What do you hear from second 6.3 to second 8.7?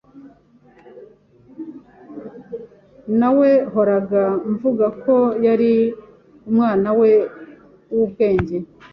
umwanawe wubwenge.